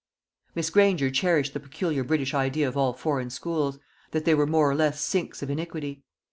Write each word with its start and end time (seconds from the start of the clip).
Miss 0.55 0.71
Granger 0.71 1.11
cherished 1.11 1.53
the 1.53 1.59
peculiar 1.59 2.03
British 2.03 2.33
idea 2.33 2.67
of 2.67 2.75
all 2.75 2.91
foreign 2.91 3.29
schools, 3.29 3.77
that 4.09 4.25
they 4.25 4.33
were 4.33 4.47
more 4.47 4.67
or 4.67 4.73
less 4.73 4.99
sinks 4.99 5.43
of 5.43 5.51
iniquity. 5.51 6.01